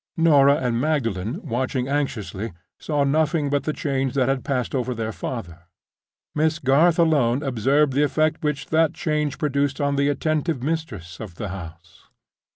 [0.17, 5.59] Norah and Magdalen, watching anxiously, saw nothing but the change that passed over their father.
[6.33, 11.35] Miss Garth alone observed the effect which that change produced on the attentive mistress of
[11.35, 12.07] the house.